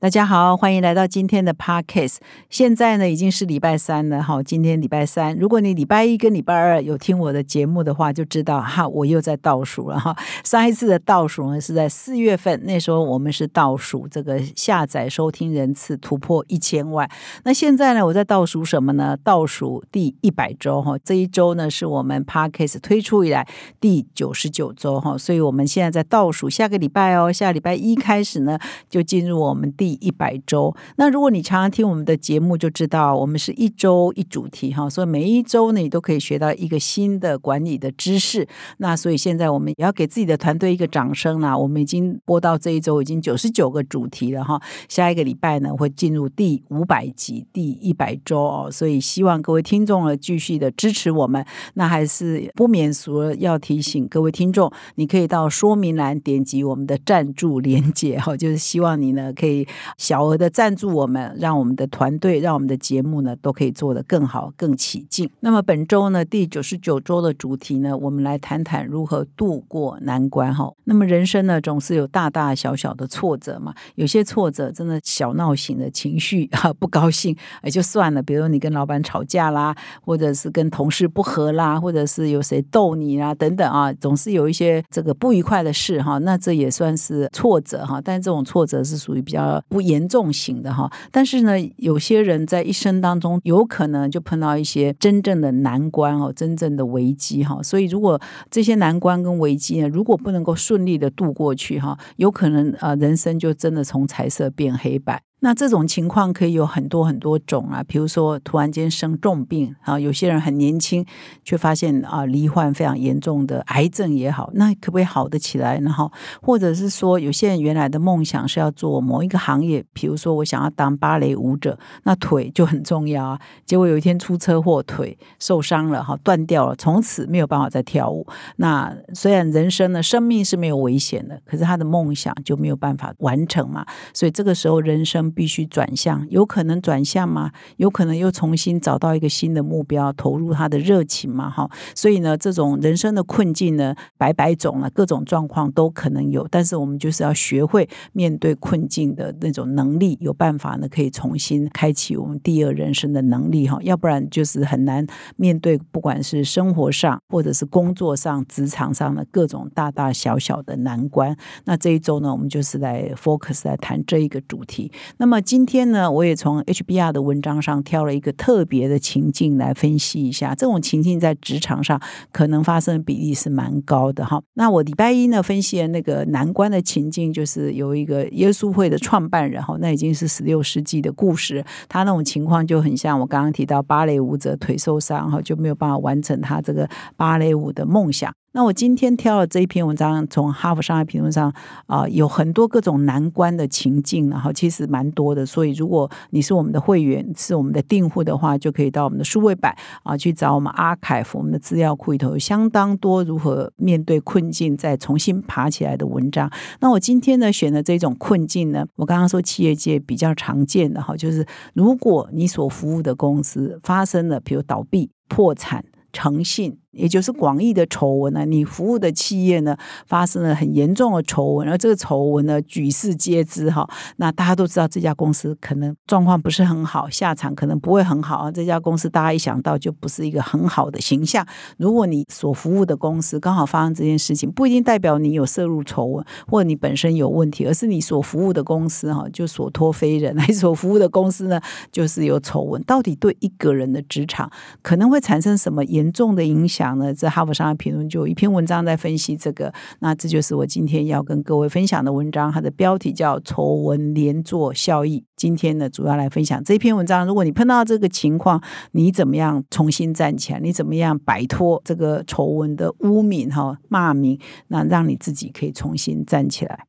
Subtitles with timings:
[0.00, 2.18] 大家好，欢迎来到今天的 podcast。
[2.48, 5.36] 现在呢已经是礼拜三了，哈，今天礼拜三。
[5.36, 10.16] 如果你礼拜一跟礼拜二有听我的节目的话，就知道哈，我又在倒数了哈。
[10.44, 17.10] 上一次的倒数呢是在四月份，那时候我们是倒数这个下载收听人次突破一千万。
[17.42, 19.18] 那现在呢，我在倒数什么呢？
[19.24, 23.44] 倒数第一百周哈，这一周呢是我们 podcast 推出以来
[23.80, 28.56] 第九十九周哈，所以我们现在在倒数下个礼拜哦，下礼拜一开始呢
[28.88, 29.87] 就进入我们第。
[29.88, 38.46] 第一百周，那如果你常常听我们的节目，就知道我们是一周一主题哈，所以每一周呢，你都可以学到一个新的管理的知识。
[38.76, 51.42] 那所以现在我们也要给自己的团队一个掌声啦，我们已经播到这一周已经九十九个主题了哈，下一个礼拜呢会进入第五百集第一百周哦，所以希望各位听众呢继续的支持我们。
[51.72, 59.66] 那还是不免俗要提醒各位听众，你可以到说明栏点击我们的赞助连接哈，就是希望你呢可以。
[59.96, 65.28] 小额的赞助我们，让我们的团队，让我们的节目呢，都可以做得更好、更起劲。
[65.40, 70.72] 那么本周呢，第九十九周的主题呢，我们来谈谈如何度过难关哈。
[70.84, 78.22] 那么人生呢，总是有大大小小的挫折嘛，有些挫折真的小闹型的情绪 哈，不高兴也就算了。
[78.22, 86.18] 比如你跟老板吵架啦，或者是跟同事不和啦，或者是有谁逗你啦等等啊，总是有一些这个不愉快的事哈。
[86.18, 89.62] 那这也算是挫折哈，但这种挫折是属于比较。
[89.68, 97.62] 不严重型的哈，但是呢，有些人在一生当中有可能就碰到一些真正的难关哦，真正的危机哈。
[97.62, 98.20] 所以，如果
[98.50, 105.27] 这些难关跟危机呢，如果不能够顺利的度过去哈，有可能呃，人生就真的从彩色变黑白。
[105.40, 111.06] 那这种情况可以有很多很多种啊，比如说突然间生重病啊，有些人很年轻，
[111.44, 115.78] 却发现啊罹患非常严重的癌症也好，那可不可以好得起来？
[115.78, 116.10] 然后
[116.42, 123.40] 或者是说，有些人原来的梦想是要做某一个行业，比如说我想要当芭蕾舞者，那腿就很重要啊。
[123.64, 128.26] 结果有一天出车祸，腿受伤了哈，断掉了，从此没有办法再跳舞。
[128.56, 133.86] 那虽然人生呢，生命是没有危险的，可是他的梦想就没有办法完成嘛。
[134.12, 135.27] 所以这个时候人生。
[135.30, 137.52] 必须转向，有可能转向吗？
[137.76, 141.48] 有可能又重新找到一个新的目标，投入他的热情嘛？
[141.50, 146.46] 哈，所以呢，这种人生的困境呢，百百种了，各种状况都可能有。
[146.50, 153.78] 但是我们就是要学会面对困境的那种能力，有办法呢，可以重新开启我们第二人生的能力哈。
[153.82, 155.06] 要不然就是很难
[155.36, 161.36] 面对，不管是生活上或者是工作上、职场上的各种大大小小的难关。
[161.64, 164.90] 那这一周呢，我们就是来 focus 来谈这一个主题。
[165.18, 170.54] 那么今天呢，我也从 HBR 的文章上挑了一个特别的情境来分析一下。
[170.54, 172.00] 这种情境在职场上
[172.32, 174.40] 可能发生的比例是蛮高的哈。
[174.54, 181.64] 那我礼拜一呢分析的那个难关的情境，就是有一个耶稣会的创办人哈，那已经是十六世纪的故事。
[181.88, 188.32] 他那种情况就很像我刚刚提到芭蕾舞者腿受伤哈，就没有办法完成他这个芭蕾舞的梦想。
[188.52, 191.52] 那我今天挑了这一篇文章，从哈佛商业评论上
[191.86, 195.44] 啊，有很多各种难关的情境，然后其实蛮多的。
[195.44, 206.50] 所以如果你是我们的会员，是我们的订户的话，就可以到我们的数位版啊去找我们阿凯夫我们的资料库里头有相当多如何面对困境再重新爬起来的文章。
[206.80, 216.78] 那我今天呢选的这种困境呢，我刚刚说企业界比较常见的哈，就是如果你所服务的公司发生了，比如倒闭、破产、诚信。
[216.98, 219.76] 也就是广义的丑闻呢，你服务的企业呢
[220.06, 228.50] 发生了很严重的丑闻，而这个丑闻呢举世皆知哈，那大家都知道这家公司可能状况不是很好，下场可能不会很好啊。
[228.50, 231.46] 这家公司大家一想到就不是一个很好的形象。
[231.76, 241.60] 如果你所服务的公司刚好发生这件事情，不一定代表你有涉入丑闻，或者你本身有问题，而是你所服务的公司哈就所托非人，你所服务的公司呢
[241.92, 242.82] 就是有丑闻。
[242.82, 244.50] 到底对一个人的职场
[244.82, 246.87] 可能会产生什么严重的影响？
[246.88, 255.24] 讲呢，在哈佛商业评论就有一篇文章在分析这个，那这就是我今天要跟各位分享的文章，它的标题叫“丑闻连坐效益”。
[255.36, 257.26] 今天呢，主要来分享这篇文章。
[257.26, 258.62] 如果你碰到这个情况，
[258.92, 260.60] 你怎么样重新站起来？
[260.60, 264.38] 你怎么样摆脱这个丑闻的污名哈骂名？
[264.68, 266.86] 那让你自己可以重新站起来。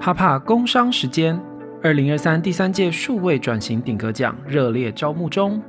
[0.00, 1.40] 哈帕工商时间，
[1.82, 5.62] 二零二三第三届数位转型顶格奖热烈招募中。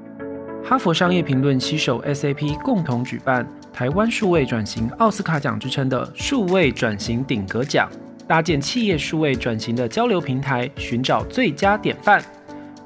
[0.63, 7.89] 哈佛商业评论携手 SAP 共同举办台湾数位转型奥斯卡奖之称的数位转型顶格奖，
[8.27, 12.23] 搭建企业数位转型的交流平台，寻找最佳典范。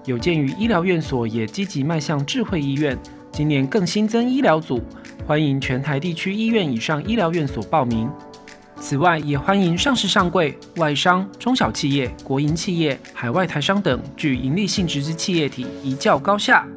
[0.06, 2.98] 有鉴于医疗院所也积极迈向智慧医院，
[3.32, 4.82] 今年更新增医疗组，
[5.28, 8.10] 欢迎全台地区医院以上医疗院所报名。
[8.80, 16.68] 此外，也欢迎上市上柜、外商、中小企业、国营企业、海外台商等具盈利性质之企业体一较高下。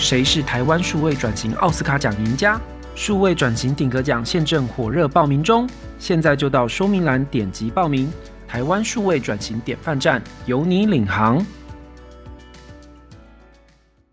[0.00, 2.58] 谁是台湾数位转型奥斯卡奖赢家？
[2.94, 5.68] 数位转型顶格奖现正火热报名中，
[5.98, 8.10] 现在就到说明栏点击报名。
[8.48, 11.44] 台湾数位转型典范站，由你领航。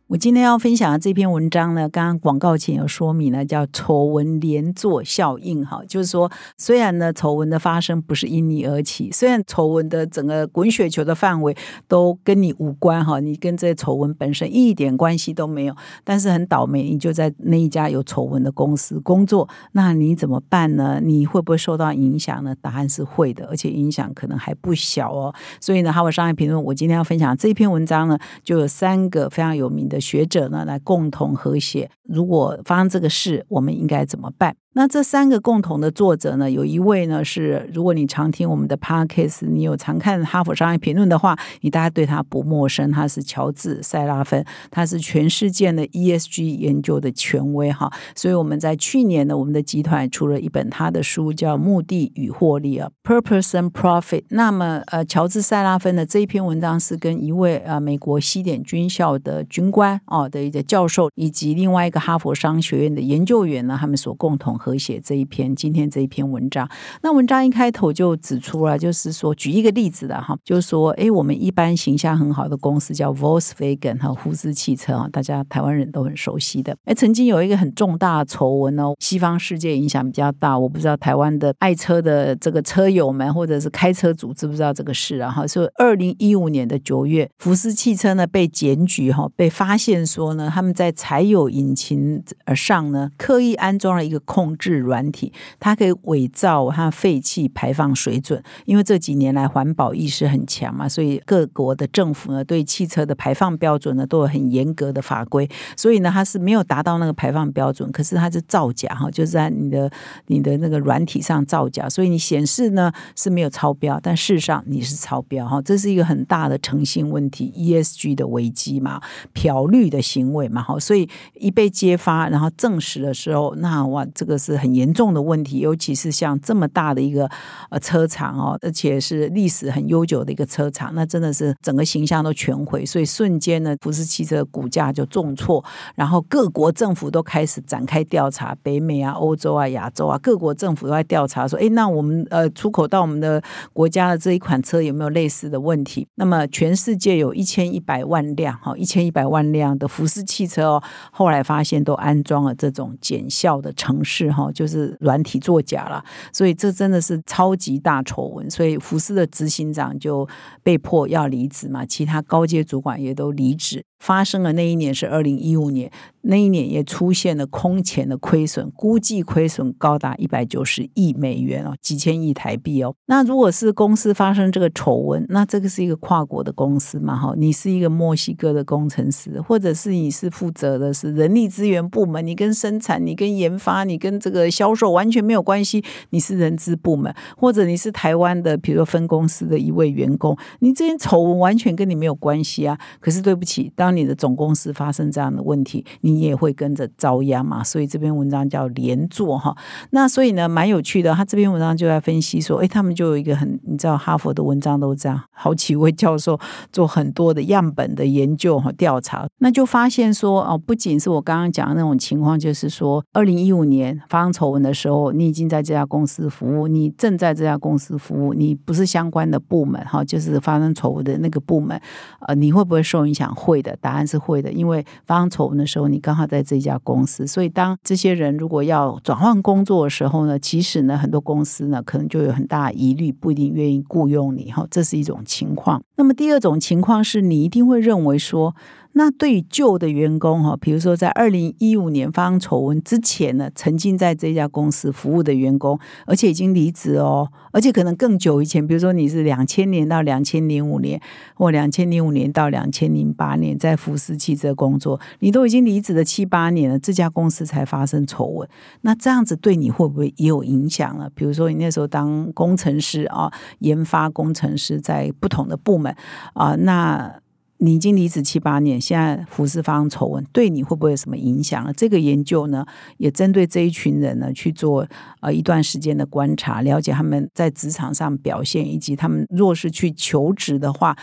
[0.07, 5.65] 我今天要分享的这篇文章呢，刚刚广告前有说明了，叫丑闻连坐效应。
[5.65, 11.53] 哈，就是说，虽然呢丑闻的发生不是因你而起，虽然丑闻的整个滚雪球的范围
[11.89, 15.75] 都跟你无关，哈，你跟这丑闻本身一点关系都没有，
[16.05, 21.01] 但是很倒霉，你就在那一家有丑闻的公司工作，那你怎么办呢？
[21.03, 22.55] 你会不会受到影响呢？
[22.61, 25.35] 答案是会的，而且影响可能还不小哦。
[25.59, 29.96] 所以呢，哈佛商业评论，我今天要分享这篇文章呢，就有三个非常有名的。
[29.99, 31.89] 学者呢，来共同和谐。
[32.03, 34.55] 如果发生这个事，我们应该怎么办？
[34.73, 36.51] 那这三个共同的作者呢？
[36.51, 42.91] 有一位呢是，如果你常听我们的 podcast，你有常看《哈佛商业评论》的话，你大概对他不陌生。
[42.91, 47.91] 他是乔治·塞拉芬，他是全世界的 ESG 研究的权威哈。
[48.15, 54.25] 所以我们在去年呢，我们的集团出了一本他的书，叫《目的与获利》啊，Purpose and Profit。
[54.29, 64.55] 那么呃，乔治·塞拉芬的这一篇文章是跟一位呃美国西点军校的军官哦的一个教授，以及另外一个哈佛商学院的研究员呢，他们所共同。
[64.67, 66.69] 和写这一篇今天这一篇文章，
[67.01, 76.75] 那文章一开头就指出了，就是说举一个例子的哈，就是说，哎，我们一般形象很好的公司叫 Volkswagen 哈，福斯汽车啊，大家台湾人都很熟悉的。
[76.83, 85.31] 哎，曾经有一个很重大的丑闻哦，西方世界影响比较大，我不知道台湾的爱车的这个车友们或者是开车主知不知道这个事啊？
[85.31, 92.21] 哈，是二零一五年的九月，福斯汽车呢被检举哈，被发现说呢，他们在柴油引擎
[92.55, 94.46] 上呢刻意安装了一个控。
[94.47, 98.41] 控制软体，它可以伪造它废气排放水准。
[98.63, 105.49] 因为这几年来环保意识很强嘛，所以各国的政府呢对汽车的排放标准呢都有很严格的法规。
[105.75, 109.91] 所以呢，它是没有达到那个排放标准，可是它是造假哈，就是在你的
[110.27, 119.01] 你的那个软体上造假，所以你显示呢是没有超标，但事实上你是超标哈，这是一个很大的诚信问题，ESG 的危机嘛，
[119.33, 124.36] 漂绿的行为嘛，哈，所以一被揭发，然后证实的时候，那哇，这个。
[124.37, 127.29] 是很严重的问题，尤其是像这么大的一个
[127.69, 135.63] 呃车厂哦，而且是历史很悠久的一个车厂，那真的是整个形象都全毁，所以瞬间呢，福斯汽车股价就重挫，
[135.95, 143.41] 然后各国政府都开始展开调查，北美啊、欧洲啊、亚洲啊，各国政府都在调查说，哎，那我们呃出口到我们的
[143.73, 146.07] 国家的这一款车有没有类似的问题？
[146.15, 154.26] 那么全世界有一千一百万辆哈，一千一百万辆的福斯汽车哦，后来发现都安装了这种减效的城市。
[154.27, 160.27] 然后，就是软体作假了，所以这真的是超级大丑闻，所以福斯的执行长就
[160.61, 163.83] 被迫要离职嘛，其他高阶主管也都离职。
[163.99, 165.91] 发生的那一年是二零一五年，
[166.21, 172.93] 那一年也出现了空前的亏损，估计亏损高达一百九十亿美元哦，几千亿台币哦。
[173.07, 177.15] 那如果是公司发生这个丑闻，那这个是一个跨国的公司嘛？
[177.15, 192.77] 哈，你是一个墨西哥的工程师，或者是你是负责的是人力资源部门，你跟生产、你跟研发、你跟这个销售完全没有关系，你是人资部门，或者你是台湾的，比如说分公司的一位员工，你这些丑闻完全跟你没有关系啊。
[192.99, 197.63] 可是对不起，当当你的总公司发生这样的问题，你也会跟着遭殃嘛。
[197.63, 199.55] 所以这篇文章叫连坐哈。
[199.91, 201.13] 那所以呢，蛮有趣的。
[201.13, 206.37] 他这篇文章就在分析说，哎，他们就有一个很，你知道，哈佛的文章都这样，好几位教授
[206.69, 221.79] 做很多的样本的研究和调查，那就发现说，哦，不仅是我刚刚讲的那种情况，就是说，二零一五年发生丑闻的时候，你已经在这家公司服务，你正在这家公司服务，你不是相关的部门哈，就是发生丑闻的那个部门，
[222.27, 223.33] 呃，你会不会受影响？
[223.37, 235.81] 会的答案是会的，因为发生丑闻的时候，你刚好在这家公司，所以当这些人如果要转换工作的时候呢，其实呢，很多公司呢可能就有很大疑虑，不一定愿意雇佣你哈，这是一种情况。
[235.95, 238.55] 那么第二种情况是你一定会认为说。
[238.97, 250.99] 那对于旧的员工哈，比如说在二零一五年发生丑闻之前呢，曾经在这家公司服务的员工，而且已经离职哦，而且可能更久以前，比如说你是两千年到两千零五年，
[251.35, 258.49] 或两千零五年到两千零八年在福斯汽车工作，你都已经离职了七八年了，这家公司才发生丑闻，
[258.81, 261.07] 那这样子对你会不会也有影响呢？
[261.13, 265.95] 比如说你那时候当工程师啊，研发工程师在不同的部门
[266.33, 267.13] 啊，那。
[267.59, 271.73] 你已经离职七八年，现在福斯方丑闻，对你会不会有什么影响？
[271.75, 272.65] 这个研究呢，
[272.97, 274.87] 也针对这一群人呢去做
[275.21, 280.95] 呃一段时间的观察，了解他们在职场上表现，以及他们若是去求职的话，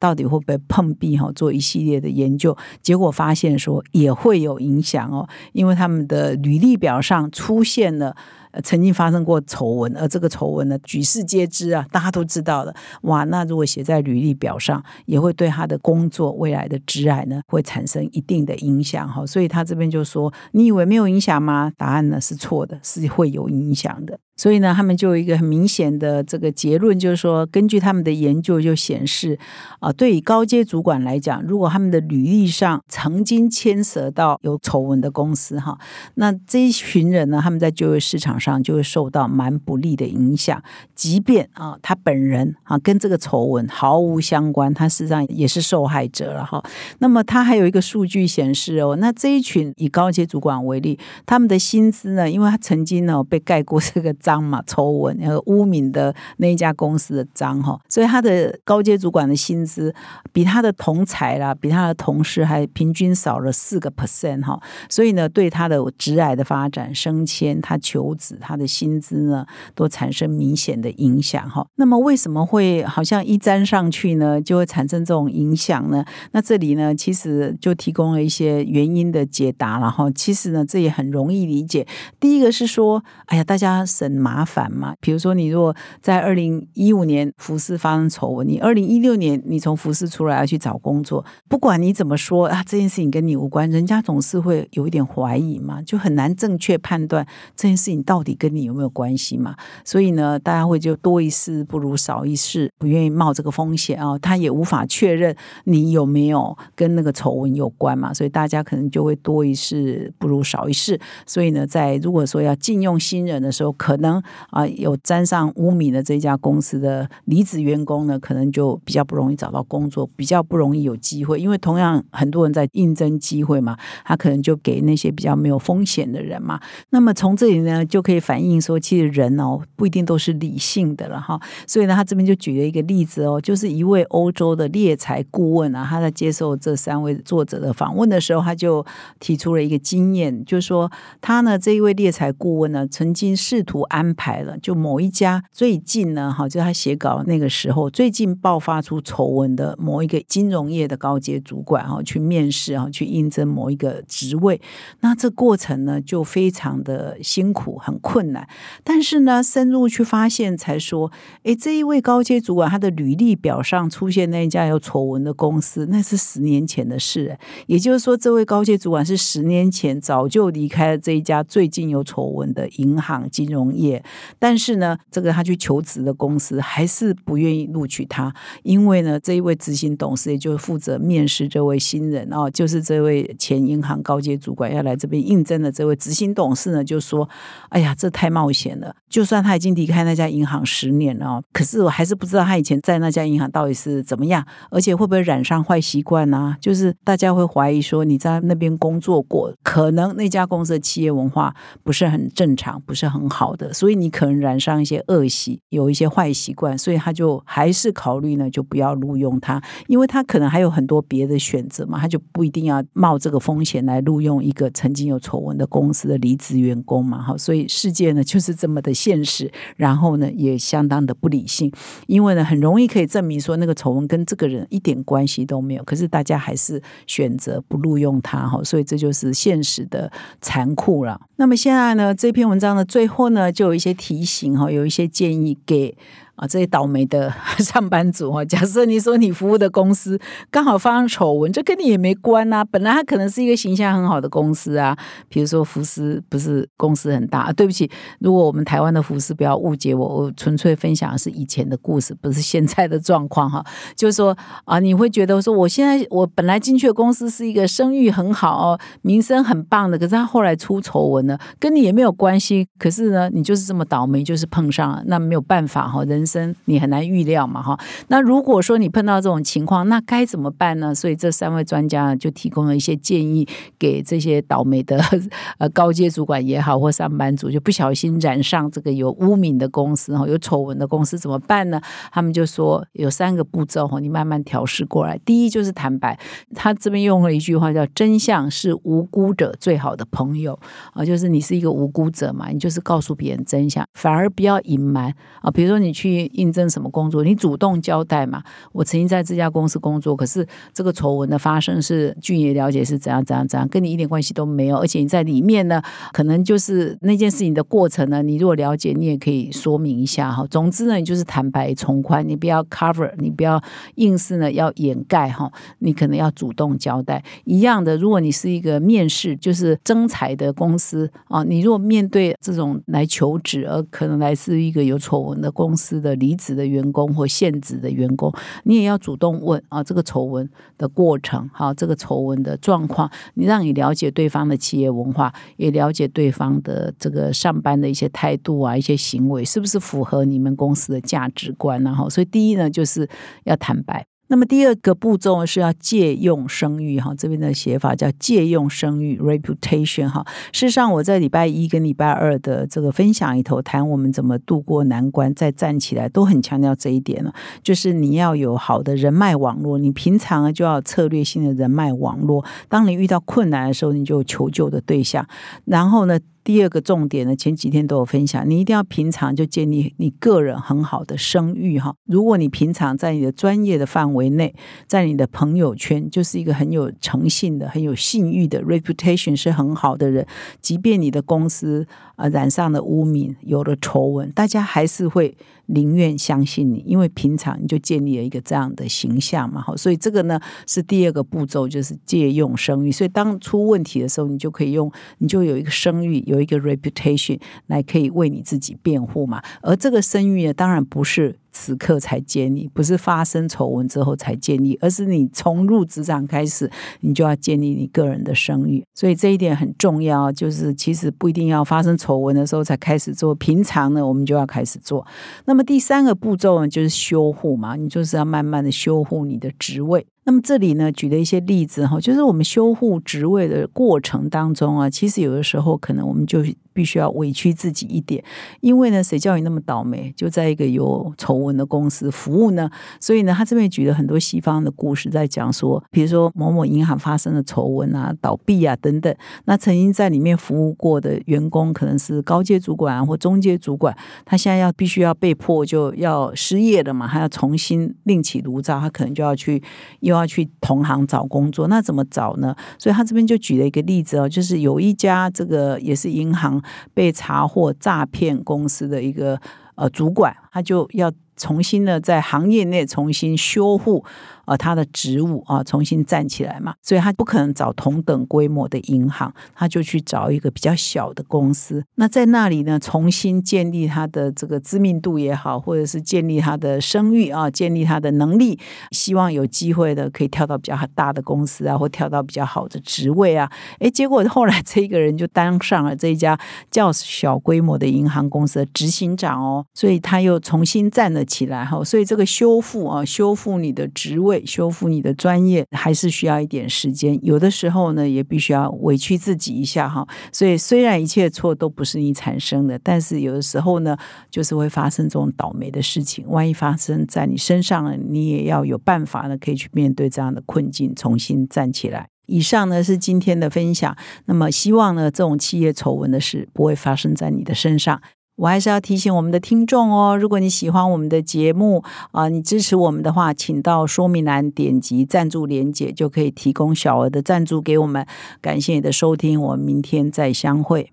[0.00, 1.16] 到底会不会碰壁？
[1.16, 8.16] 哈，做一系列的研究，结果发现说也会有影响哦，因为他们的履历表上出现了。
[8.52, 12.74] 呃曾经发生过丑闻，而这个丑闻呢，举世皆知啊，大家都知道了。
[13.02, 19.26] 哇，那如果写在履历表上，也会对他的工作未来的职涯呢，会产生一定的影响哈。
[19.26, 24.18] 所以他这边就说：“你以为没有影响吗？”答案呢是错的，是会有影响的。
[24.34, 29.38] 所以呢，他们就有一个很明显的这个结论，就是说，根据他们的研究就显示，
[29.78, 35.78] 啊，对于高阶主管来讲，如果他们的履历上曾经牵涉到有丑闻的公司，哈，
[36.14, 40.62] 那这一群人呢，他们在就业市场上就会受到蛮不利的影响。
[40.94, 46.62] 即便啊，他本人啊跟这个丑闻毫无相关，他事实上也是受害者了哈。
[46.98, 54.12] 那么他还有一个数据显示哦，那这一群以高阶主管为例，他们的薪资呢，因为他曾经呢被盖过这个。
[54.22, 59.92] 章嘛，丑闻和污名的那一家公司的章哈，所以他的高阶主管的薪资
[60.32, 71.66] 比他的同才啦，比他的同事还平均少了四个 percent 哈，所以呢，对他的职涯的发展、升迁、他求职、他的薪资呢，都产生明显的影响哈。
[71.74, 76.04] 那么为什么会好像一粘上去呢，就会产生这种影响呢？
[76.30, 80.08] 那这里呢，其实就提供了一些原因的解答了哈。
[80.12, 81.84] 其实呢，这也很容易理解。
[82.20, 84.12] 第一个是说，哎呀，大家省。
[84.22, 84.94] 麻烦嘛？
[85.00, 99.56] 比如说，你如果在二零一五年服饰发生丑闻，你二零一六年你从服饰出来要去找工作，不管你怎么说啊，这件事情跟你无关，人家总是会有一点怀疑嘛，就很难正确判断这件事情到到底跟你有没有关系嘛。
[99.84, 104.16] 所以呢，大家会就多一事不如少一事，不愿意冒这个风险啊。
[104.20, 111.00] 他也无法确认你有没有跟那个丑闻有关嘛，所以大家可能就会多一事不如少一事。
[111.26, 121.40] 所以呢，在如果说要禁用新人的时候，可能啊，有沾上污名的这家公司的离职员工呢，可能就比较不容易找到工作，比较不容易有机会。
[121.40, 126.60] 因为同样很多人在应征机会嘛，他可能就给那些比较没有风险的人嘛。
[126.90, 131.40] 那么从这里呢，就可以以反映说，其实人哦不一定都是理性的了哈。
[131.66, 138.84] 所以呢，他这边就举了一个例子哦，就是一位欧洲的猎才顾问啊，他在接受这三位作者的访问的时候，他就
[139.20, 140.90] 提出了一个经验，就是说
[141.20, 154.60] 他呢这一位猎才顾问呢，曾经试图安排了，就某一家最近呢，哈，就他写稿那个时候，最近爆发出丑闻的某一个金融业的高阶主管哈，去面试啊，去应征某一个职位，
[155.00, 158.46] 那这过程呢就非常的辛苦，很困难。
[158.84, 161.10] 但是呢，深入去发现才说，
[161.44, 167.38] 哎，这一位高阶主管他的履历表上出现那一家有丑闻的公司，那是十年前的事。
[167.66, 174.04] 也就是说，这位高阶主管是十年前早就离开了这一家最近有丑闻的银行金融业。
[174.38, 187.28] 但是呢，这个他去求职的公司还是不愿意录取他，因为呢，这一位执行董事也就是负责面试这位新人哦，就是这位前银行高阶主管要来这边应征的这位执行董事呢，就说
[187.70, 188.96] ：“哎呀，这太冒险了！
[189.12, 196.56] 就算他已经离开那家银行十年了，可是我还是不知道他以前在那家银行到底是怎么样，而且会不会染上坏习惯呢？
[196.58, 201.54] 就是大家会怀疑说你在那边工作过，可能那家公司的企业文化
[201.84, 217.22] 不是很正常，不是很好的。”所以你可能染上一些恶习，有一些坏习惯，所以他就还是考虑呢，就不要录用他，因为他可能还有很多别的选择嘛，他就不一定要冒这个风险来录用一个曾经有丑闻的公司的离职员工嘛。
[217.22, 221.72] 哈，所以世界呢就是这么的现实，然后呢也相当的不理性，
[222.06, 231.20] 因为呢很容易可以证明说那个丑闻跟这个人一点关系都没有，可是大家还是选择不录用他哈，所以这就是现实的残酷了。
[231.36, 233.72] 那么现在呢这篇文章的最后呢就。
[233.72, 235.96] 有一些提醒哈，有一些建议给
[236.42, 240.18] 啊，这些倒霉的 上班族哈，假设你说你服务的公司
[240.50, 242.64] 刚好发生丑闻，这跟你也没关啊。
[242.64, 244.96] 本来它可能是一个形象很好的公司啊，
[245.28, 247.52] 比如说福斯不是公司很大。
[247.52, 253.64] 对不起，如果我们台湾的福斯不要误解我，我纯粹分享的是以前的故事，不是现在的状况哈。
[253.94, 262.66] 就是说啊，你会觉得说，我现在我本来进去的公司是一个声誉很好哦、名声很棒的，可是他后来出丑闻了，跟你也没有关系。
[262.78, 267.78] 可是呢，你就是这么倒霉，就是碰上了，那没有办法哈，人生你很难预料嘛哈。
[268.08, 270.94] 那如果说你碰到这种情况，那该怎么办呢？
[270.94, 273.46] 所以这三位专家就提供了一些建议
[273.78, 274.98] 给这些倒霉的
[275.58, 281.80] 呃高阶主管也好，或上班族，就不小心染上这个有污名的公司哈，有丑闻的公司怎么办呢？
[282.10, 285.18] 他们就说有三个步骤哈，你慢慢调试过来。
[285.24, 286.18] 第一就是坦白，
[286.54, 290.58] 他这边用了一句话叫“真相是无辜者最好的朋友”，
[290.94, 295.50] 啊，就是你是一个无辜者嘛，你就是告诉别人真相，反而不要隐瞒啊。
[295.50, 298.42] 比如说你去应征什么工作，你主动交代嘛。
[298.72, 304.76] 我曾经在这家公司工作，可是这个丑闻的发生是据你了解是怎样怎样怎样，跟你一点关系都没有。
[304.78, 310.46] 而且你在里面呢，可能就是那件事情的过程呢，你如果了解，你也可以说明一下哈。
[310.50, 313.62] 总之呢，你就是坦白从宽，你不要 cover，你不要
[313.94, 315.50] 硬是呢要掩盖哈。
[315.78, 317.22] 你可能要主动交代。
[317.44, 328.30] 一样的，如果你是一个面试就是征才的公司啊，你如果面对这种来求职而可能来自一个有丑闻的公司的离职的员工或现职的员工，
[328.64, 343.08] 你也要主动问啊，这个丑闻的过程，好，这个丑闻的状况，你让你了解对方的企业文化，也了解对方的这个上班的一些态度啊，一些行为是不是符合你们公司的价值观然后，所以第一呢，就是
[343.44, 344.11] 要坦白。
[344.32, 350.24] 那么第二个步骤是要借用声誉哈，这边的写法叫借用声誉 （reputation） 哈。
[350.54, 365.26] 事实上，我在礼拜一跟礼拜二的这个分享里头谈我们怎么度过难关再站起来，都很强调这一点了，就是你要有好的人脉网络，你平常就要策略性的人脉网络，当你遇到困难的时候，你就有求救的对象，
[365.66, 366.18] 然后呢？
[366.44, 371.94] 第二个重点呢，前几天都有分享，你一定要平常就建立你个人很好的声誉哈。
[372.06, 374.54] 如果你平常在你的专业的范围内，
[374.86, 380.26] 在你的朋友圈就是一个很有诚信的、很有信誉的 reputation 是很好的人，
[380.60, 385.36] 即便你的公司啊染上了污名，有了丑闻，大家还是会。
[385.74, 392.92] 宁愿相信你，因为平常你就建立了一个这样的形象嘛，好，所以这个呢是第二个步骤，就是借用声誉。
[392.92, 399.42] 所以当出问题的时候，你就可以用，你就有一个声誉，有一个 reputation 来可以为你自己辩护嘛。
[399.62, 401.41] 而这个声誉呢，当然不是。
[401.52, 408.84] 此刻才建立，不是发生丑闻之后才建立，而是你从入职场开始，你就要建立你个人的声誉。
[408.94, 415.06] 所以这一点很重要，就是其实不一定要发生丑闻的时候才开始做，平常呢我们就要开始做。
[415.44, 420.06] 那么第三个步骤呢，就是修护嘛，你就是要慢慢的修护你的职位。
[420.24, 426.44] 那么这里呢，举了一些例子哈，就是我们修护职位的过程当中啊，其实有的时候可能我们就。
[426.74, 428.24] 必须要委屈自己一点，
[428.62, 432.70] 因为呢，谁叫你那么倒霉，就在一个有丑闻的公司服务呢？
[432.98, 449.62] 所以呢，他这边举了很多西方的故事，在讲说，比如说某某银行发生的丑闻啊、倒闭啊等等，那曾经在里面服务过的员工，可能是高阶主管或中阶主管，他现在要必须要被迫就要失业了嘛，他要重新另起炉灶，他可能就要去
[450.12, 452.54] 又要去同行找工作，那怎么找呢？
[452.78, 456.62] 所以他这边就举了一个例子哦，就是有一家这个也是银行。
[456.94, 459.40] 被查获诈骗公司的一个
[459.76, 464.04] 呃主管，他就要重新呢在行业内重新修复。
[464.44, 471.84] 呃，他的职务啊，重新站起来嘛，所以他不可能找同等规模的银行，他就去找一个比较小的公司。
[471.94, 478.58] 那在那里呢，重新建立他的这个知名度也好，或者是建立他的声誉啊，建立他的能力，
[478.90, 483.48] 希望有机会的可以跳到比较大的公司啊，或跳到比较好的职位啊。
[483.78, 486.36] 诶，结果后来这一个人就当上了这一家
[486.70, 491.82] 较小规模的银行公司的执行长哦，所以他又重新站了起来哈。
[491.84, 494.31] 所以这个修复啊，修复你的职位。
[494.46, 500.06] 修复你的专业还是需要一点时间，有的时候呢，也必须要委屈自己一下哈。
[500.30, 503.96] 所以虽然一切错都不是你产生的，但是有的时候呢，
[504.30, 506.24] 就是会发生这种倒霉的事情。
[506.28, 512.08] 万一发生在你身上了，你也要有办法呢，可以去面对这样的困境，重新站起来。
[512.26, 518.00] 以上呢是今天的分享，那么希望呢，这种企业丑闻的事不会发生在你的身上。
[518.36, 528.06] 我还是要提醒我们的听众哦，如果你喜欢我们的节目啊，你支持我们的话，请到说明栏点击赞助连结，就可以提供小额的赞助给我们。
[528.40, 530.92] 感谢你的收听，我们明天再相会。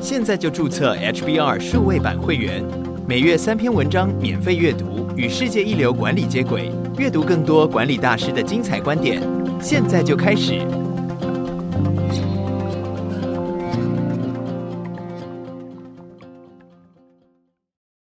[0.00, 2.64] 现在就注册 HBR 数位版会员。
[3.06, 9.22] 每月三篇文章免费阅读，与世界一流管理接轨，阅读更多管理大师的精彩观点。
[9.60, 10.66] 现在就开始，